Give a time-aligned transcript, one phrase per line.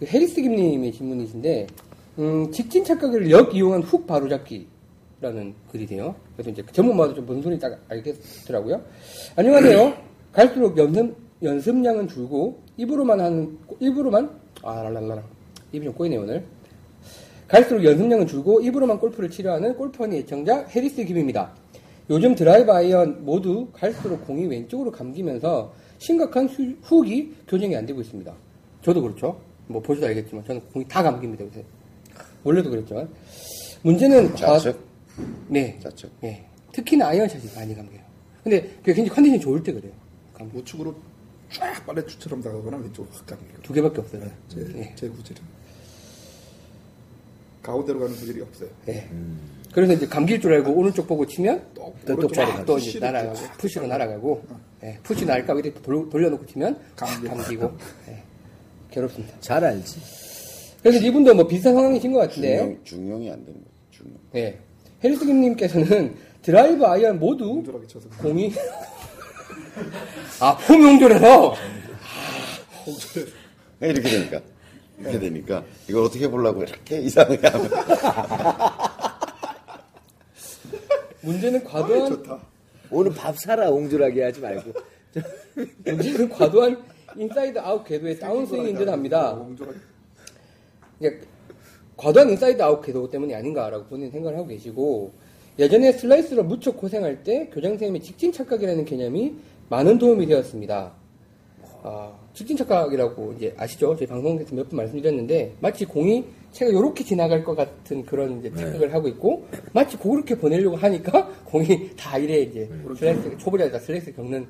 [0.00, 1.66] 그 해리스 김님의 질문이신데,
[2.20, 6.14] 음, 직진 착각을 역 이용한 훅 바로잡기라는 글이세요.
[6.34, 8.80] 그래서 이제 전문마도 좀 무슨 소리인지 딱 알겠더라고요.
[9.36, 9.94] 안녕하세요.
[10.32, 14.30] 갈수록 연습, 연습량은 줄고, 입으로만 하는, 입으로만,
[14.62, 15.22] 아, 랄랄라.
[15.72, 16.44] 입이 좀 꼬이네요, 오늘.
[17.46, 21.52] 갈수록 연습량은 줄고, 입으로만 골프를 치려하는 골퍼니 애청자 해리스 김입니다.
[22.08, 28.32] 요즘 드라이브 아이언 모두 갈수록 공이 왼쪽으로 감기면서 심각한 후- 훅이 교정이 안 되고 있습니다.
[28.82, 29.38] 저도 그렇죠.
[29.70, 31.64] 뭐 보셔도 알겠지만 저는 공이 다 감깁니다 요새.
[32.42, 33.08] 원래도 그랬지만
[33.82, 34.78] 문제는 과- 좌측?
[35.48, 36.10] 네, 좌측.
[36.20, 36.44] 네.
[36.72, 38.00] 특히나 아이언샷이 많이 감겨요.
[38.42, 39.92] 근데 그게 굉장히 컨디션이 좋을 때 그래요.
[40.34, 40.58] 감기.
[40.58, 40.94] 우측으로
[41.52, 43.62] 쫙 빨래추처럼 나가거나 왼쪽으로 확 감기고.
[43.62, 44.22] 두 개밖에 없어요.
[44.48, 44.92] 제, 네.
[44.96, 45.42] 제 구질은.
[47.62, 48.68] 가운데로 가는 구질이 없어요.
[48.86, 49.08] 네.
[49.72, 52.26] 그래서 이제 감길 줄 알고 오른쪽 보고 치면 또 또,
[52.78, 54.42] 이제 날아가고 또 푸시로 날아가고
[54.82, 57.28] 예, 푸시 날까 이렇게 돌, 돌려놓고 치면 감기고.
[57.36, 57.76] 감기고
[58.08, 58.22] 예,
[58.90, 59.34] 괴롭습니다.
[59.40, 60.00] 잘 알지.
[60.82, 64.16] 그래서 이분도 뭐 비슷한 상황이신 것 같은데 중용, 중용이 안 되는 거지, 중용.
[64.34, 64.58] 예.
[65.04, 68.08] 해리스김님께서는 드라이브 아이언 모두 옹졸하게 쳐서.
[68.20, 68.52] 공이
[70.40, 71.54] 아 옹졸해서
[73.80, 74.40] 이렇게 되니까.
[74.98, 75.64] 이렇게 되니까.
[75.88, 77.70] 이걸 어떻게 보려고 이렇게 이상하게 하면.
[81.22, 82.40] 문제는 과도한.
[82.90, 84.72] 오늘 밥 사라 옹졸하게 하지 말고.
[85.84, 86.82] 문제는 과도한
[87.16, 89.32] inside out 궤도의 다운스윙인 듯 합니다.
[89.34, 89.78] 옹졸하게.
[90.98, 91.26] 그러니까
[91.96, 95.12] 과도한 inside out 궤도 때문이 아닌가라고 본인 생각을 하고 계시고
[95.58, 99.34] 예전에 슬라이스로 무척 고생할 때 교장 선생님의 직진 착각이라는 개념이
[99.68, 100.92] 많은 도움이 되었습니다.
[101.82, 103.96] 아, 직진 착각이라고 이제 아시죠?
[103.96, 108.92] 저희 방송에서 몇 번 말씀드렸는데 마치 공이 채가 이렇게 지나갈 것 같은 그런 이제 착각을
[108.92, 114.46] 하고 있고 마치 그렇게 보내려고 하니까 공이 다 이래 이제 슬라이스 초보자다 슬라이스 겪는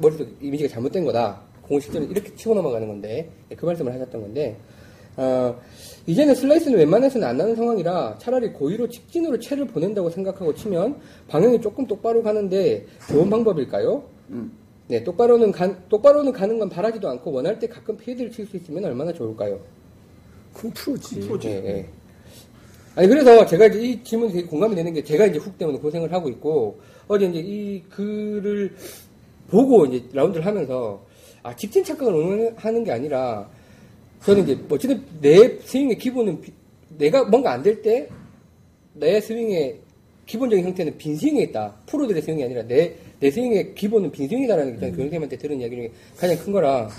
[0.00, 1.40] 머릿속 이미지가 잘못된 거다.
[1.68, 4.56] 공을 실제로 이렇게 치고 넘어가는 건데 그 말씀을 하셨던 건데
[5.16, 5.60] 어,
[6.06, 10.96] 이제는 슬라이스는 웬만해서는 안 나는 상황이라 차라리 고의로 직진으로 채를 보낸다고 생각하고 치면
[11.28, 14.02] 방향이 조금 똑바로 가는데 좋은 방법일까요?
[14.88, 18.84] 네, 똑바로는 가, 똑바로는 가는 건 바라지도 않고 원할 때 가끔 페이드를 칠 수 있으면
[18.86, 19.58] 얼마나 좋을까요?
[20.54, 21.20] 큰 프로지.
[21.48, 21.86] 예, 예.
[22.94, 26.12] 아니 그래서 제가 이제 이 질문이 되게 공감이 되는 게 제가 이제 훅 때문에 고생을
[26.12, 28.74] 하고 있고 어제 이제 이 글을
[29.50, 31.00] 보고 이제 라운드를 하면서
[31.48, 33.48] 아 직진 착각을 응용하는 게 아니라
[34.22, 36.52] 저는 이제 뭐 어쨌든 내 스윙의 기본은 비-
[36.98, 38.06] 내가 뭔가 안 될 때
[38.94, 39.78] 내 스윙의
[40.26, 41.74] 기본적인 형태는 빈 스윙에 있다.
[41.86, 45.92] 프로들의 스윙이 아니라 내, 내 스윙의 기본은 빈 스윙이다라는 게 저는 교장님한테 들은 이야기 중에
[46.18, 46.90] 가장 큰 거라,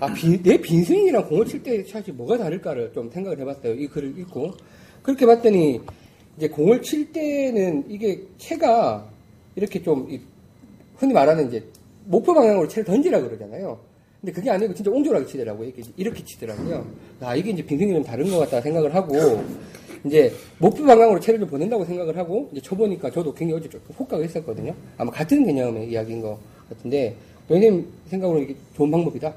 [0.00, 3.74] 아, 빈, 내빈 스윙이랑 공을 칠때 샷이 뭐가 다를까를 좀 생각을 해봤어요.
[3.74, 4.54] 이 글을 읽고.
[5.02, 5.80] 그렇게 봤더니,
[6.36, 9.08] 이제 공을 칠 때는 이게 채가
[9.54, 10.20] 이렇게 좀, 이-
[10.96, 11.62] 흔히 말하는 이제
[12.04, 13.78] 목표 방향으로 채를 던지라 그러잖아요.
[14.20, 15.68] 근데 그게 아니고 진짜 옹졸하게 치더라고요.
[15.68, 16.86] 이렇게, 이렇게 치더라고요.
[17.20, 19.44] 아, 이게 이제 빈승이랑 다른 것 같다 생각을 하고,
[20.04, 24.24] 이제 목표 방향으로 채를 좀 보낸다고 생각을 하고, 이제 쳐보니까 저도 굉장히 어제 조금 혹각을
[24.24, 24.74] 했었거든요.
[24.96, 26.38] 아마 같은 개념의 이야기인 것
[26.70, 27.14] 같은데,
[27.48, 29.34] 선생님 생각으로 이게 좋은 방법이다?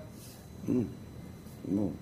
[1.63, 1.94] 뭐,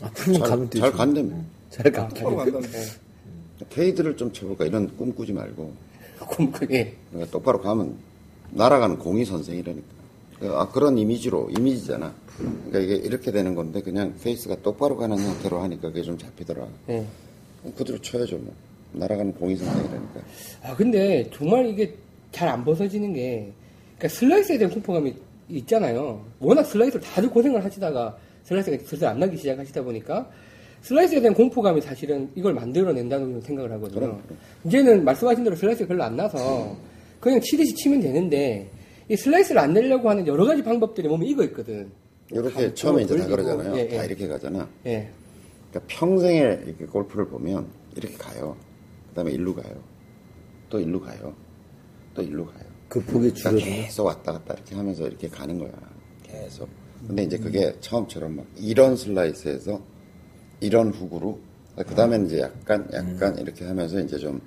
[0.00, 0.80] 앞으로만 잘, 가면 되죠.
[0.80, 1.36] 잘 간다며.
[1.70, 3.66] 잘 가면 서로 간다는 거.
[3.70, 4.64] 페이드를 좀 쳐볼까.
[4.64, 5.72] 이런 꿈 꾸지 말고.
[6.70, 6.94] 예.
[7.10, 7.96] 그러니까 똑바로 가면
[8.50, 9.86] 날아가는 공이 선생이라니까.
[10.40, 12.12] 그, 아, 그런 이미지로, 이미지잖아.
[12.68, 16.66] 그러니까 이게 이렇게 되는 건데 그냥 페이스가 똑바로 가는 형태로 하니까 그게 좀 잡히더라.
[16.90, 17.04] 예.
[17.76, 18.54] 그대로 쳐야죠, 뭐.
[18.92, 20.20] 날아가는 공이 선생이라니까.
[20.62, 21.94] 아, 근데 정말 이게
[22.30, 23.50] 잘 안 벗어지는 게,
[23.96, 25.14] 그러니까 슬라이스에 대한 공포감이
[25.48, 26.24] 있잖아요.
[26.38, 30.28] 워낙 슬라이스를 다들 고생을 하시다가 슬라이스가 슬슬 안 나기 시작하시다 보니까
[30.82, 34.00] 슬라이스에 대한 공포감이 사실은 이걸 만들어낸다는 생각을 하거든요.
[34.00, 34.22] 그럼,
[34.64, 36.76] 이제는 말씀하신 대로 슬라이스가 별로 안 나서
[37.20, 38.70] 그냥 치듯이 치면 되는데
[39.08, 41.90] 이 슬라이스를 안 내려고 하는 여러 가지 방법들이 몸에 익어 있거든.
[42.30, 43.78] 이렇게 처음에 이제 다 돌리고, 그러잖아요.
[43.78, 44.06] 예, 다 예.
[44.06, 44.68] 이렇게 가잖아.
[44.86, 45.10] 예.
[45.70, 48.56] 그러니까 평생에 이렇게 골프를 보면 이렇게 가요.
[49.08, 49.82] 그 다음에 일로 가요.
[50.68, 51.34] 또 일로 가요.
[52.14, 52.64] 또 일로 가요.
[52.88, 53.82] 그 폭이 그러니까 줄어드네.
[53.84, 55.72] 계속 왔다 갔다 이렇게 하면서 이렇게 가는 거야.
[56.22, 56.68] 계속.
[57.06, 59.80] 근데 이제 그게 처음처럼 막 이런 슬라이스에서
[60.60, 61.38] 이런 훅으로
[61.76, 64.40] 그 다음에 이제 약간 약간 이렇게 하면서 이제 좀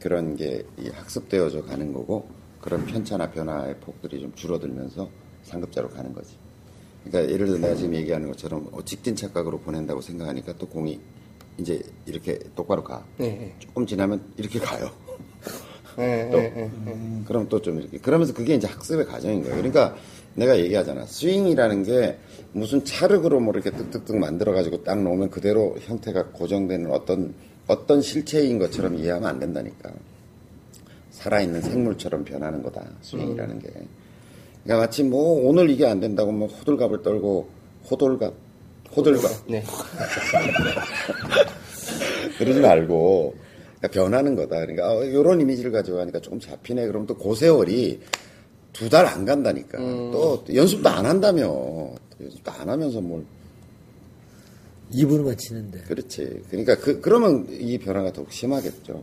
[0.00, 2.28] 그런 게이 학습되어져 가는 거고
[2.60, 5.08] 그런 편차나 변화의 폭들이 좀 줄어들면서
[5.44, 6.36] 상급자로 가는 거지.
[7.04, 11.00] 그러니까 예를 들어 내가 지금 얘기하는 것처럼 어, 직진 착각으로 보낸다고 생각하니까 또 공이
[11.58, 13.04] 이제 이렇게 똑바로 가.
[13.20, 13.54] 예, 예.
[13.58, 14.90] 조금 지나면 이렇게 가요.
[15.98, 17.00] 예, 또 예, 예, 예.
[17.26, 19.56] 그럼 또 좀 이렇게 그러면서 그게 이제 학습의 과정인 거예요.
[19.56, 19.96] 그러니까
[20.34, 21.06] 내가 얘기하잖아.
[21.06, 22.18] 스윙이라는 게
[22.52, 27.34] 무슨 찰흙으로 뭐 이렇게 뜩뜩뜩 만들어 가지고 딱 놓으면 그대로 형태가 고정되는 어떤
[27.68, 29.92] 어떤 실체인 것처럼 이해하면 안 된다니까.
[31.10, 32.84] 살아있는 생물처럼 변하는 거다.
[33.02, 33.68] 스윙이라는 게.
[34.64, 37.48] 그러니까 마치 뭐 오늘 이게 안 된다고 뭐 호들갑을 떨고
[37.90, 38.34] 호돌갑
[38.96, 39.30] 호들갑.
[39.48, 39.62] 네.
[42.38, 43.34] 그러지 말고
[43.78, 44.56] 그러니까 변하는 거다.
[44.60, 46.86] 그러니까 어, 이런 이미지를 가져가니까 조금 잡히네.
[46.86, 48.00] 그럼 또그 세월이
[48.72, 49.78] 두달 안 간다니까.
[49.78, 51.46] 또 연습도 안 한다며.
[51.48, 53.24] 또 연습도 안 하면서 뭘
[54.90, 55.80] 입으로만 치는데.
[55.80, 56.42] 그렇지.
[56.50, 59.02] 그러니까 그 그러면 이 변화가 더욱 심하겠죠.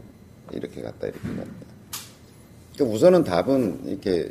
[0.53, 1.49] 이렇게 갔다 이렇게 갔다.
[2.75, 4.29] 그러니까 우선은 답은 이렇게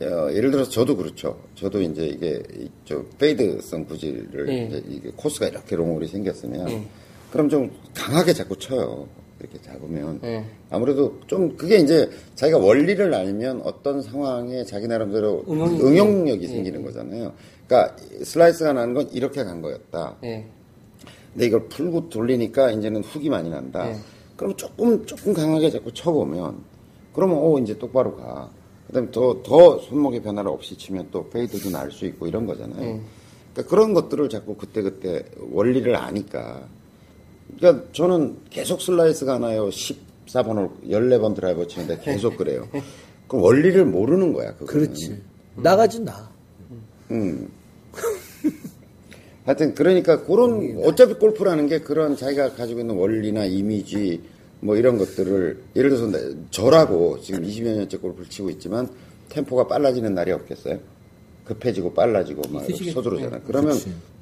[0.00, 1.40] 어, 예를 들어서 저도 그렇죠.
[1.56, 4.66] 저도 이제 이게 이- 저 페이드성 구질을 네.
[4.66, 6.86] 이제 이게 코스가 이렇게 롱홀이 생겼으면
[7.32, 9.08] 그럼 좀 강하게 자꾸 쳐요.
[9.40, 10.44] 이렇게 잡으면 네.
[10.70, 16.52] 아무래도 좀 그게 이제 자기가 원리를 알면 어떤 상황에 자기 나름대로 응용이- 응용력이 네.
[16.52, 17.34] 생기는 거잖아요.
[17.66, 20.16] 그러니까 슬라이스가 나는 건 이렇게 간 거였다.
[20.22, 20.48] 네.
[21.32, 23.84] 근데 이걸 풀고 돌리니까 이제는 훅이 많이 난다.
[23.86, 23.96] 네.
[24.36, 26.56] 그럼 조금 조금 강하게 자꾸 쳐보면
[27.12, 28.48] 그러면 오 이제 똑바로 가.
[28.86, 32.80] 그다음에 더 더 손목의 변화를 없이 치면 또 페이드도 날 수 있고 이런 거잖아요.
[32.80, 33.00] 네.
[33.52, 36.62] 그러니까 그런 것들을 자꾸 그때 그때 원리를 아니까.
[37.58, 39.68] 그러니까 저는 계속 슬라이스가 나요.
[39.68, 42.66] 14번을 14번 드라이버 치는데 계속 그래요.
[43.28, 44.52] 그 원리를 모르는 거야.
[44.54, 44.66] 그거는.
[44.72, 45.20] 그렇지.
[45.56, 46.30] 나가지 나.
[47.10, 47.48] 음.
[49.48, 54.20] 하여튼 그러니까 그런 어차피 골프라는 게 그런 자기가 가지고 있는 원리나 이미지
[54.60, 58.86] 뭐 이런 것들을 예를 들어서 내- 저라고 지금 20여 년째 골프를 치고 있지만
[59.30, 60.78] 템포가 빨라지는 날이 없겠어요?
[61.46, 62.92] 급해지고 빨라지고 막 있으시겠죠.
[63.00, 63.40] 서두르잖아.
[63.46, 63.74] 그러면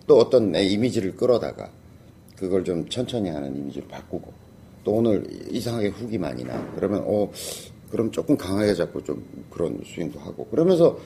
[0.06, 1.72] 또 어떤 내 이미지를 끌어다가
[2.36, 4.32] 그걸 좀 천천히 하는 이미지로 바꾸고
[4.84, 6.64] 또 오늘 이상하게 훅이 많이 나.
[6.76, 7.28] 그러면 어
[7.90, 10.96] 그럼 조금 강하게 잡고 좀 그런 스윙도 하고 그러면서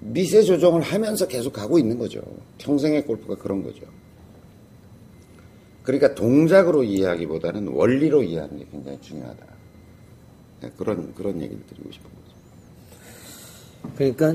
[0.00, 2.20] 미세 조정을 하면서 계속 가고 있는 거죠.
[2.58, 3.82] 평생의 골프가 그런 거죠.
[5.82, 9.46] 그러니까 동작으로 이해하기보다는 원리로 이해하는 게 굉장히 중요하다.
[10.62, 13.94] 네, 그런 그런 얘기를 드리고 싶은 거죠.
[13.96, 14.34] 그러니까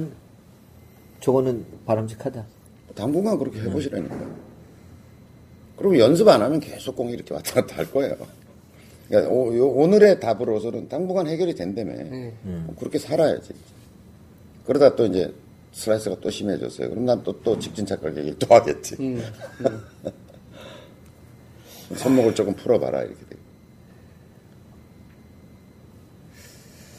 [1.22, 2.46] 저거는 바람직하다.
[2.96, 4.26] 당분간 그렇게 해보시라니까.
[5.78, 8.16] 그럼 연습 안 하면 계속 공이 이렇게 왔다 갔다 할 거예요.
[9.08, 11.94] 그러니까 오, 요- 오늘의 답으로서는 당분간 해결이 된다며.
[12.80, 13.54] 그렇게 살아야지.
[14.66, 15.34] 그러다 또 이제
[15.76, 16.90] 슬라이스가 또 심해졌어요.
[16.90, 18.96] 그럼 난 또, 또 직진 착각 얘기를 또 하겠지.
[21.96, 23.36] 손목을 조금 풀어봐라, 이렇게 돼.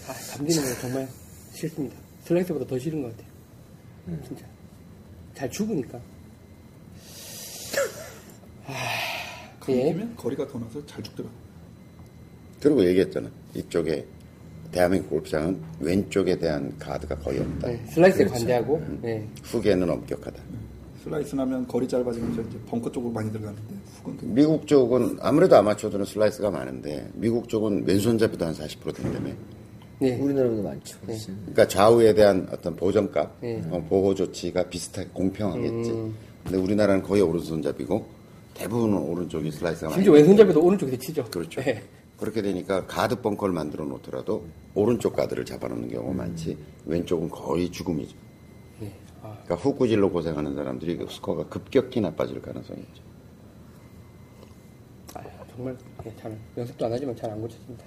[0.06, 1.08] 아, 감기는 거 정말
[1.54, 1.96] 싫습니다.
[2.24, 4.22] 슬라이스보다 더 싫은 것 같아요.
[4.26, 4.46] 진짜.
[5.34, 5.98] 잘 죽으니까.
[8.66, 8.74] 아,
[9.70, 9.84] 예.
[9.84, 11.28] 감기면 거리가 더 나서 잘 죽더라.
[12.60, 13.30] 그리고 얘기했잖아.
[13.54, 14.06] 이쪽에
[14.70, 17.68] 대한민국 골프장은 왼쪽에 대한 가드가 거의 없다.
[17.68, 19.26] 네, 슬라이스에 관대하고, 네.
[19.44, 20.42] 훅에는 엄격하다.
[21.04, 23.62] 슬라이스 나면 거리 짧아지면서 이제 벙커 쪽으로 많이 들어가는데
[24.02, 29.30] 훅은 그 미국 쪽은 아무래도 아마추어들은 슬라이스가 많은데 미국 쪽은 왼손잡이도 한 40% 된다며.
[29.98, 30.18] 네.
[30.18, 30.98] 우리나라보다 많죠.
[31.00, 31.26] 그렇지.
[31.26, 33.62] 그러니까 좌우에 대한 어떤 보정값, 네.
[33.70, 36.12] 어, 보호 조치가 비슷하게 공평하겠지.
[36.44, 38.06] 근데 우리나라는 거의 오른손잡이고
[38.54, 41.24] 대부분은 오른쪽이 슬라이스가 많이 심지어 왼손잡이도 오른쪽에서 치죠.
[41.30, 41.60] 그렇죠.
[41.62, 41.82] 네.
[42.18, 48.16] 그렇게 되니까 가드 벙커를 만들어 놓더라도 오른쪽 가드를 잡아놓는 경우가 많지 왼쪽은 거의 죽음이죠.
[48.80, 48.92] 네.
[49.22, 53.02] 아, 그러니까 훅 구질로 고생하는 사람들이 그 스코어가 급격히 나빠질 가능성이 있죠.
[55.14, 55.22] 아,
[55.54, 55.76] 정말
[56.06, 57.84] 예, 잘 연습도 안 하지만 잘 안 고쳐집니다.